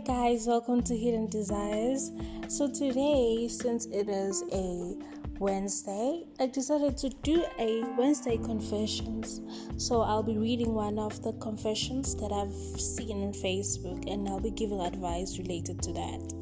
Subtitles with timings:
[0.00, 2.10] Hi guys, welcome to Hidden Desires.
[2.48, 4.96] So today, since it is a
[5.38, 9.42] Wednesday, I decided to do a Wednesday confessions.
[9.76, 14.40] So I'll be reading one of the confessions that I've seen on Facebook and I'll
[14.40, 16.34] be giving advice related to that.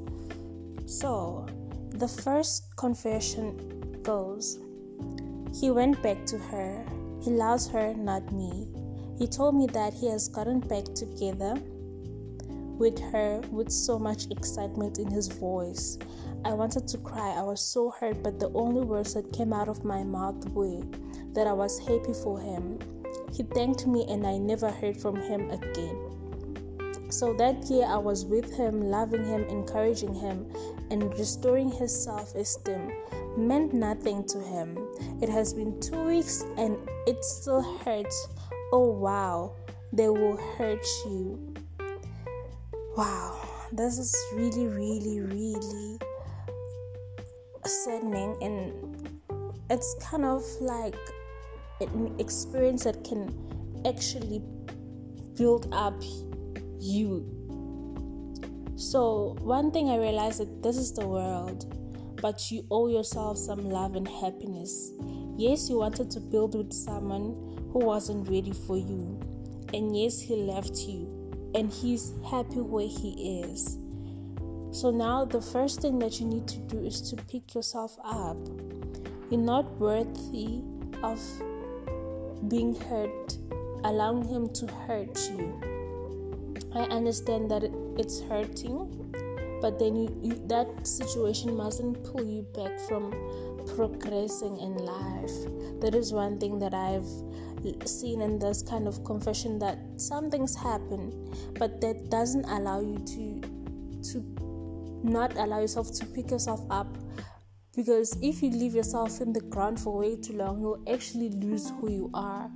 [0.86, 1.44] So,
[1.90, 4.60] the first confession goes
[5.52, 6.86] He went back to her.
[7.24, 8.68] He loves her, not me.
[9.18, 11.60] He told me that he has gotten back together
[12.78, 15.98] with her with so much excitement in his voice.
[16.44, 17.34] I wanted to cry.
[17.36, 20.82] I was so hurt, but the only words that came out of my mouth were
[21.32, 22.78] that I was happy for him.
[23.32, 25.98] He thanked me, and I never heard from him again.
[27.10, 30.46] So that year, I was with him, loving him, encouraging him,
[30.90, 32.92] and restoring his self esteem
[33.36, 34.76] meant nothing to him.
[35.20, 38.28] It has been two weeks and it still hurts
[38.70, 39.54] Oh wow,
[39.94, 41.54] they will hurt you.
[42.98, 43.38] Wow,
[43.70, 45.98] this is really, really, really
[47.64, 49.22] saddening, and
[49.70, 50.96] it's kind of like
[51.80, 53.32] an experience that can
[53.86, 54.42] actually
[55.36, 55.94] build up
[56.80, 57.22] you.
[58.74, 61.72] So, one thing I realized that this is the world,
[62.20, 64.90] but you owe yourself some love and happiness.
[65.36, 69.20] Yes, you wanted to build with someone who wasn't ready for you.
[69.72, 71.07] And yes, he left you,
[71.54, 73.78] and he's happy where he is.
[74.70, 78.36] So now the first thing that you need to do is to pick yourself up.
[79.30, 80.62] You're not worthy
[81.02, 81.20] of
[82.48, 83.38] being hurt,
[83.84, 85.60] allowing him to hurt you.
[86.74, 87.64] I understand that
[87.98, 89.10] it's hurting,
[89.60, 93.10] but then you, you, that situation mustn't pull you back from
[93.74, 95.80] progressing in life.
[95.80, 97.08] That is one thing that I've
[97.84, 102.98] seen in this kind of confession that some things happen, but that doesn't allow you
[102.98, 103.58] to
[104.12, 104.38] to
[105.02, 106.86] not allow yourself to pick yourself up.
[107.74, 111.70] Because if you leave yourself in the ground for way too long you'll actually lose
[111.80, 112.50] who you are.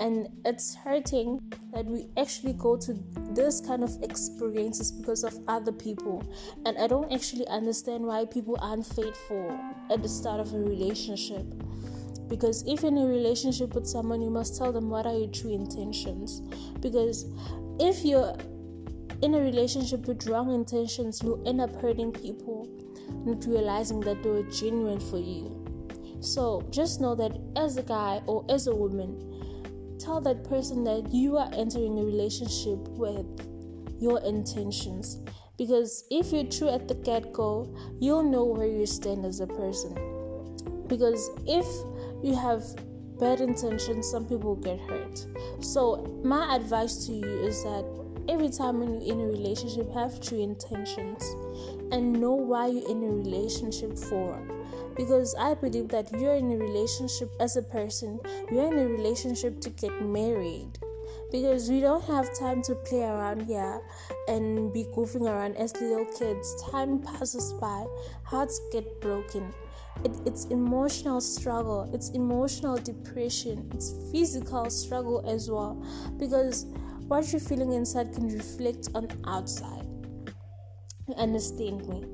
[0.00, 1.40] And it's hurting
[1.72, 2.98] that we actually go to
[3.30, 6.22] this kind of experiences because of other people.
[6.64, 9.58] And i don't actually understand why people aren't faithful
[9.90, 11.44] at the start of a relationship
[12.28, 15.52] because if in a relationship with someone you must tell them what are your true
[15.52, 16.40] intentions.
[16.80, 17.26] Because
[17.78, 18.36] if you're
[19.22, 22.68] in a relationship with wrong intentions you'll end up hurting people
[23.24, 25.58] not realizing that they were genuine for you.
[26.20, 29.28] So just know that as a guy or as a woman
[29.98, 33.26] tell that person that you are entering a relationship with
[34.00, 35.18] your intentions.
[35.58, 39.94] Because if you're true at the get-go you'll know where you stand as a person.
[40.88, 41.66] Because if
[42.22, 42.62] you have
[43.18, 45.26] bad intentions, some people get hurt.
[45.60, 47.84] So, my advice to you is that
[48.28, 51.22] every time when you're in a relationship, have true intentions
[51.92, 54.40] and know why you're in a relationship for.
[54.96, 59.60] Because I believe that you're in a relationship as a person, you're in a relationship
[59.60, 60.78] to get married.
[61.32, 63.80] Because we don't have time to play around here
[64.28, 66.62] and be goofing around as little kids.
[66.70, 67.86] Time passes by,
[68.24, 69.52] hearts get broken.
[70.04, 75.84] It, it's emotional struggle it's emotional depression it's physical struggle as well.
[76.18, 76.66] Because
[77.08, 79.86] what you're feeling inside can reflect on outside.
[81.06, 82.06] You understand me?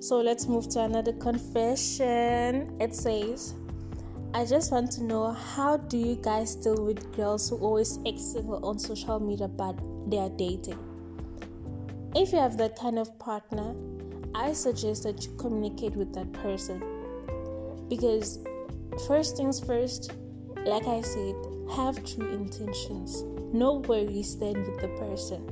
[0.00, 2.76] So let's move to another confession.
[2.78, 3.54] It says
[4.36, 8.18] I just want to know how do you guys deal with girls who always act
[8.18, 9.78] single on social media but
[10.10, 10.76] they are dating?
[12.16, 13.76] If you have that kind of partner,
[14.34, 16.82] I suggest that you communicate with that person.
[17.88, 18.40] Because
[19.06, 20.12] first things first
[20.66, 21.36] like i said
[21.76, 23.22] have true intentions.
[23.54, 25.46] Know where you stand with the person.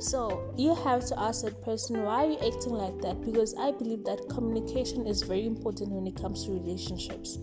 [0.00, 3.20] So you have to ask that person why are you acting like that?
[3.26, 7.38] Because i believe that communication is very important when it comes to relationships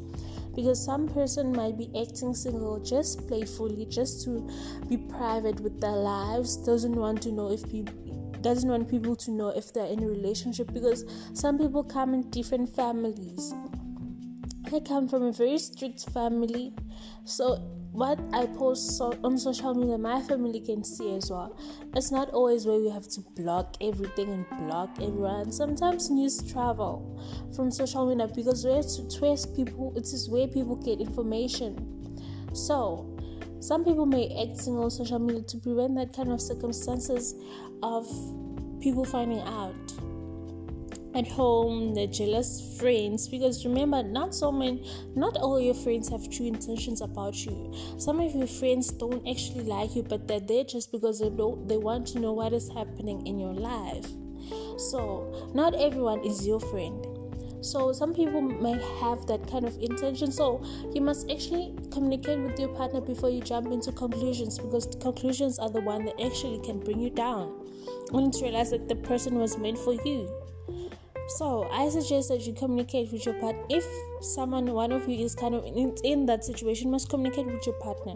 [0.59, 4.50] because some person might be acting single just playfully just to
[4.89, 7.94] be private with their lives doesn't want to know if people
[8.42, 12.30] doesn't want people to know if they're in a relationship because some people come in
[12.30, 13.54] different families.
[14.72, 16.74] I come from a very strict family,
[17.25, 21.57] so what I post so on social media, my family can see as well.
[21.95, 25.51] It's not always where we have to block everything and block everyone.
[25.51, 27.21] Sometimes news travel
[27.56, 32.15] from social media because where to trace people, it is where people get information.
[32.53, 33.18] So
[33.59, 37.36] some people may act on social media to prevent that kind of circumstances
[37.83, 38.06] of
[38.81, 39.88] people finding out.
[41.16, 44.86] At home, the jealous friends, because remember, not so many,
[45.16, 47.74] not all your friends have true intentions about you.
[47.98, 51.68] Some of your friends don't actually like you, but they're there just because they don't,
[51.68, 54.06] they want to know what is happening in your life.
[54.78, 57.06] So, not everyone is your friend.
[57.62, 60.32] So, some people may have that kind of intention.
[60.32, 60.64] So,
[60.94, 65.70] you must actually communicate with your partner before you jump into conclusions because conclusions are
[65.70, 67.68] the one that actually can bring you down.
[68.12, 70.30] Only to realize that the person was meant for you.
[71.38, 73.64] So, I suggest that you communicate with your partner.
[73.70, 73.86] If
[74.22, 77.76] someone, one of you, is kind of in, in that situation, must communicate with your
[77.76, 78.16] partner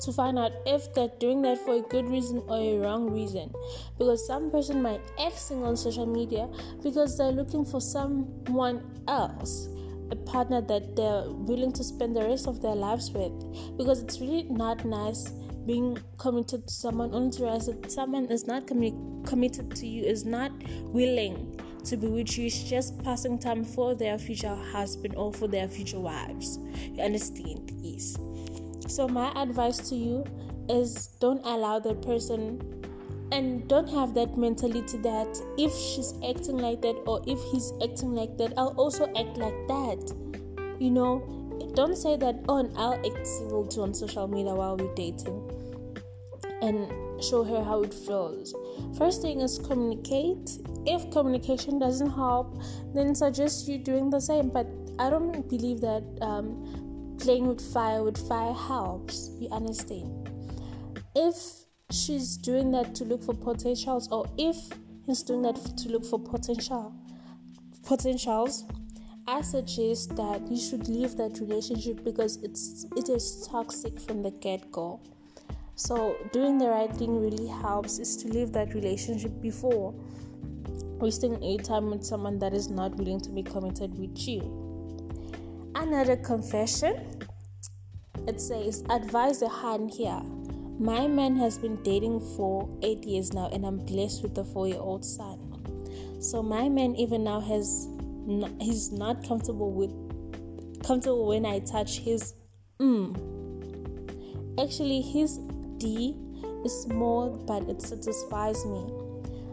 [0.00, 3.50] to find out if they're doing that for a good reason or a wrong reason.
[3.98, 6.50] Because some person might acting on social media
[6.82, 9.68] because they're looking for someone else,
[10.10, 13.32] a partner that they're willing to spend the rest of their lives with.
[13.78, 15.30] Because it's really not nice
[15.64, 20.04] being committed to someone only to realize that someone is not commi- committed to you,
[20.04, 20.52] is not
[20.92, 21.55] willing
[21.86, 25.68] to be with you, is just passing time for their future husband or for their
[25.68, 26.58] future wives.
[26.92, 27.70] You understand?
[27.80, 28.16] Yes.
[28.86, 30.24] So, my advice to you
[30.68, 32.60] is don't allow that person
[33.32, 38.14] and don't have that mentality that if she's acting like that or if he's acting
[38.14, 40.12] like that, I'll also act like that.
[40.78, 44.94] You know, don't say that, oh, I'll act civil too on social media while we're
[44.94, 45.66] dating
[46.62, 46.90] and
[47.20, 48.54] show her how it feels.
[48.98, 50.58] First thing is communicate.
[50.86, 52.60] If communication doesn't help,
[52.94, 54.50] then suggest you doing the same.
[54.50, 54.66] But
[54.98, 59.30] I don't believe that um, playing with fire with fire helps.
[59.38, 60.30] You understand?
[61.14, 61.36] If
[61.90, 64.56] she's doing that to look for potentials, or if
[65.06, 66.94] he's doing that to look for potential
[67.84, 68.64] potentials,
[69.28, 74.30] I suggest that you should leave that relationship because it's it is toxic from the
[74.30, 75.00] get go.
[75.76, 79.94] So doing the right thing really helps is to leave that relationship before
[80.98, 84.40] wasting a time with someone that is not willing to be committed with you.
[85.74, 87.26] Another confession
[88.26, 90.20] it says, Advise a hand here.
[90.78, 94.66] My man has been dating for eight years now, and I'm blessed with a four
[94.66, 95.38] year old son.
[96.20, 97.86] So, my man, even now, has
[98.26, 99.92] not, he's not comfortable with
[100.84, 102.34] comfortable when I touch his
[102.80, 103.14] mm.
[104.58, 105.38] Actually, his
[105.78, 106.16] D
[106.64, 108.84] is small, but it satisfies me.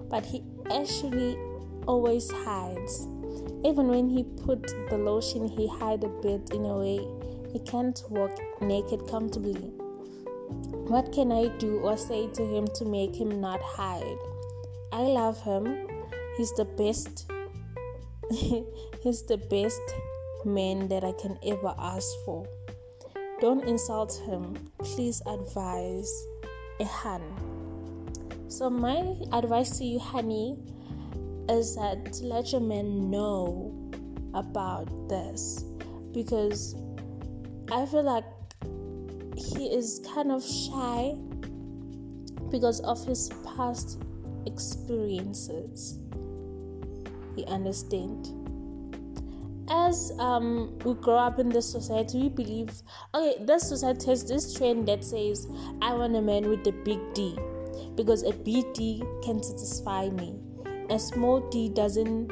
[0.10, 1.38] But he actually
[1.88, 3.08] always hides.
[3.66, 7.00] Even when he put the lotion, he hide a bit in a way
[7.54, 8.32] he can't walk
[8.62, 9.70] naked comfortably.
[10.90, 14.18] What can I do or say to him to make him not hide?
[14.92, 15.88] I love him.
[16.36, 17.32] He's the best.
[19.04, 19.82] He's the best
[20.46, 22.48] man that I can ever ask for.
[23.44, 24.56] Don't insult him.
[24.78, 26.10] Please advise
[26.80, 27.22] a hun.
[28.48, 30.56] So my advice to you, honey,
[31.50, 33.76] is that let your man know
[34.34, 35.66] about this
[36.14, 36.78] because
[37.70, 38.24] I feel like
[39.36, 41.14] he is kind of shy
[42.50, 44.02] because of his past
[44.46, 46.00] experiences.
[47.36, 48.43] You understand?
[49.94, 52.72] As um, we grow up in this society, we believe
[53.14, 55.46] okay, this society has this trend that says,
[55.84, 57.38] I want a man with a big D
[57.96, 60.40] because a big D can satisfy me
[60.90, 62.28] a small d doesn't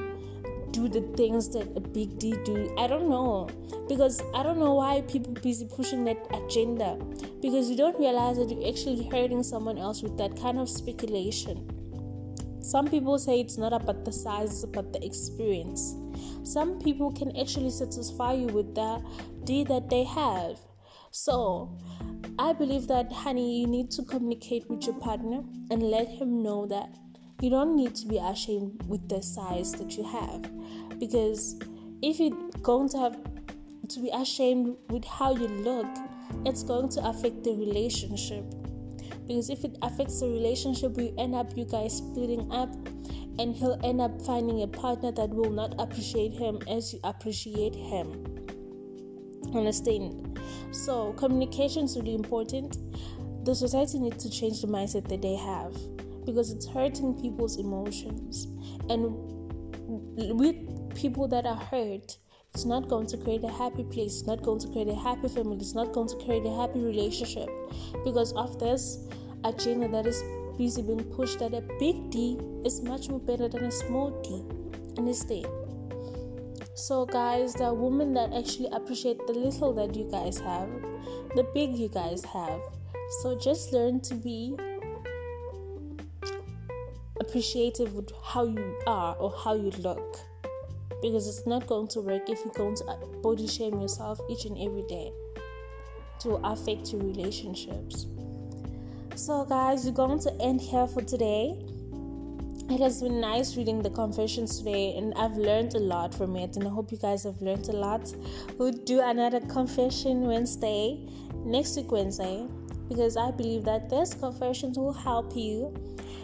[0.72, 2.74] do the things that a big D do.
[2.78, 3.50] I don't know
[3.88, 6.98] because I don't know why people busy pushing that agenda
[7.42, 11.68] because you don't realize that you're actually hurting someone else with that kind of speculation.
[12.62, 15.96] Some people say it's not about the size, it's about the experience.
[16.44, 19.02] Some people can actually satisfy you with that
[19.44, 20.60] D that they have.
[21.12, 21.78] So,
[22.40, 26.66] I believe that, honey, you need to communicate with your partner and let him know
[26.68, 26.90] that
[27.42, 30.42] you don't need to be ashamed with the size that you have
[31.00, 31.60] because
[32.04, 33.18] if you're going to have
[33.90, 35.88] to be ashamed with how you look
[36.46, 38.46] it's going to affect the relationship
[39.28, 42.70] because if it affects the relationship you end up you guys splitting up
[43.40, 47.76] and he'll end up finding a partner that will not appreciate him as you appreciate
[47.76, 48.26] him.
[49.54, 50.40] Understand?
[50.72, 52.78] So communication is really important.
[53.46, 55.74] The society needs to change the mindset that they have
[56.26, 58.48] because it's hurting people's emotions.
[58.90, 59.16] And
[60.38, 62.18] with people that are hurt,
[62.54, 65.30] it's not going to create a happy place, it's not going to create a happy
[65.30, 67.50] family, it's not going to create a happy relationship
[68.04, 69.08] because of this
[69.46, 70.22] agenda that is
[70.58, 74.44] busy being pushed that a big D is much more better than a small D.
[74.98, 75.48] Understand?
[76.74, 80.70] So, guys, there are women that actually appreciate the little that you guys have,
[81.36, 82.62] the big you guys have.
[83.22, 84.56] So, just learn to be
[87.20, 90.18] appreciative with how you are or how you look
[91.02, 94.46] because it's not going to work if you're going to uh, body shame yourself each
[94.46, 95.12] and every day
[96.20, 98.06] to affect your relationships.
[99.22, 101.56] So, guys, we're going to end here for today.
[102.72, 106.56] It has been nice reading the confessions today, and I've learned a lot from it.
[106.56, 108.12] And I hope you guys have learned a lot.
[108.58, 112.48] We'll do another confession Wednesday, next week, Wednesday,
[112.90, 115.72] because I believe that this confessions will help you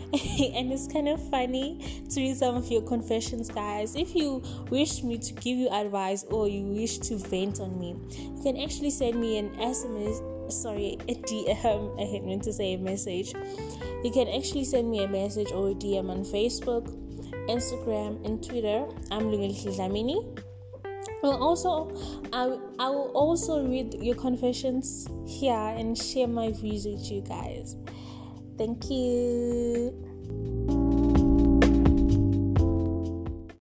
[0.56, 3.96] and it's kind of funny to read some of your confessions, guys.
[3.96, 7.96] If you wish me to give you advice or you wish to vent on me,
[8.10, 10.37] you can actually send me an SMS.
[10.50, 12.00] Sorry, a DM.
[12.00, 13.34] I hate meant to say a message.
[14.04, 16.88] You can actually send me a message or a DM on Facebook,
[17.50, 18.86] Instagram, and Twitter.
[19.12, 20.40] I'm Lungel Dlamini.
[21.22, 21.92] Well, also,
[22.32, 27.76] I, I will also read your confessions here and share my views with you guys.
[28.58, 30.07] Thank you.